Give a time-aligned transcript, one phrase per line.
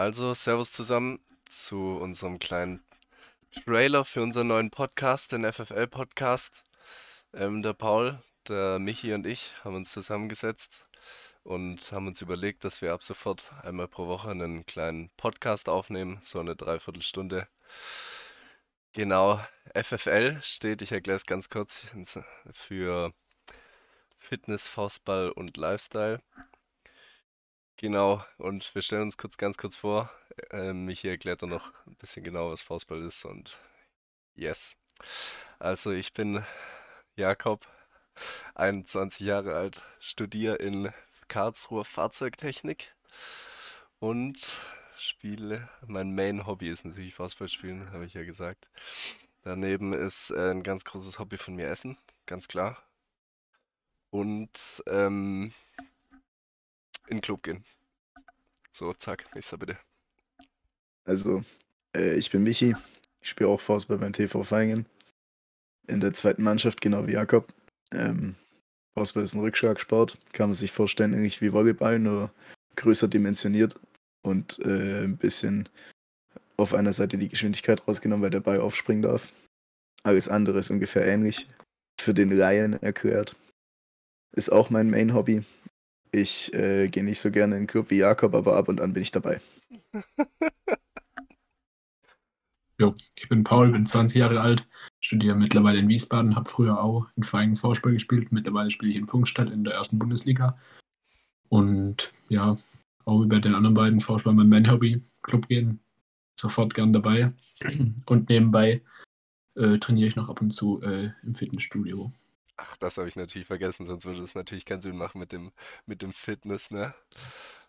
[0.00, 2.82] Also, Servus zusammen zu unserem kleinen
[3.52, 6.64] Trailer für unseren neuen Podcast, den FFL-Podcast.
[7.34, 10.86] Ähm, der Paul, der Michi und ich haben uns zusammengesetzt
[11.42, 16.18] und haben uns überlegt, dass wir ab sofort einmal pro Woche einen kleinen Podcast aufnehmen,
[16.22, 17.46] so eine Dreiviertelstunde.
[18.94, 19.38] Genau,
[19.74, 21.82] FFL steht, ich erkläre es ganz kurz,
[22.50, 23.12] für
[24.16, 26.22] Fitness, Faustball und Lifestyle.
[27.80, 30.10] Genau, und wir stellen uns kurz ganz kurz vor.
[30.50, 33.58] Ähm, Michi erklärt dann noch ein bisschen genau, was Faustball ist und
[34.34, 34.76] yes.
[35.58, 36.44] Also ich bin
[37.16, 37.66] Jakob,
[38.54, 40.92] 21 Jahre alt, studiere in
[41.28, 42.94] Karlsruhe Fahrzeugtechnik
[43.98, 44.38] und
[44.98, 45.70] spiele.
[45.86, 48.68] Mein Main-Hobby ist natürlich Faustball spielen, habe ich ja gesagt.
[49.42, 52.76] Daneben ist äh, ein ganz großes Hobby von mir Essen, ganz klar.
[54.10, 55.54] Und ähm,
[57.10, 57.64] in den Club gehen.
[58.72, 59.76] So, zack, nächster bitte.
[61.04, 61.42] Also,
[61.96, 62.74] äh, ich bin Michi.
[63.20, 64.86] Ich spiele auch Faustball beim TV Feingen.
[65.86, 67.52] In der zweiten Mannschaft, genau wie Jakob.
[67.92, 68.36] Ähm,
[68.94, 70.18] Faustball ist ein Rückschlagsport.
[70.32, 72.30] Kann man sich vorstellen, ähnlich wie Volleyball, nur
[72.76, 73.78] größer dimensioniert
[74.22, 75.68] und äh, ein bisschen
[76.56, 79.32] auf einer Seite die Geschwindigkeit rausgenommen, weil der Ball aufspringen darf.
[80.02, 81.46] Alles andere ist ungefähr ähnlich.
[82.00, 83.36] Für den Laien erklärt.
[84.32, 85.42] Ist auch mein Main-Hobby.
[86.12, 89.12] Ich äh, gehe nicht so gerne in wie Jakob, aber ab und an bin ich
[89.12, 89.40] dabei.
[92.78, 94.66] jo, ich bin Paul, bin 20 Jahre alt,
[95.00, 98.32] studiere mittlerweile in Wiesbaden, habe früher auch in Vereinen Vorspiel gespielt.
[98.32, 100.58] Mittlerweile spiele ich in Funkstadt in der ersten Bundesliga.
[101.48, 102.58] Und ja,
[103.04, 105.80] auch über den anderen beiden Vorspiel mein Man-Hobby Club gehen.
[106.38, 107.32] Sofort gern dabei.
[108.06, 108.82] Und nebenbei
[109.56, 112.12] äh, trainiere ich noch ab und zu äh, im Fitnessstudio.
[112.62, 115.50] Ach, das habe ich natürlich vergessen, sonst würde es natürlich keinen Sinn machen mit dem,
[115.86, 116.94] mit dem Fitness, ne?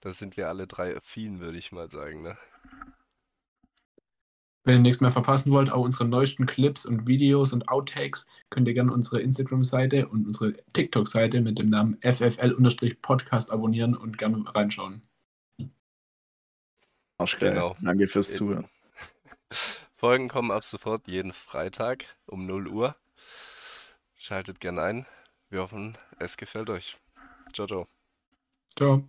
[0.00, 2.38] Da sind wir alle drei affin, würde ich mal sagen, ne?
[4.62, 8.68] Wenn ihr nichts mehr verpassen wollt, auch unsere neuesten Clips und Videos und Outtakes, könnt
[8.68, 15.02] ihr gerne unsere Instagram-Seite und unsere TikTok-Seite mit dem Namen FFL-Podcast abonnieren und gerne reinschauen.
[17.18, 17.54] Arschgeil.
[17.54, 17.76] Genau.
[17.80, 18.68] Danke fürs Zuhören.
[19.96, 22.96] Folgen kommen ab sofort jeden Freitag um 0 Uhr.
[24.16, 25.06] Schaltet gerne ein.
[25.50, 26.96] Wir hoffen, es gefällt euch.
[27.52, 27.86] Ciao, ciao.
[28.74, 29.02] Ciao.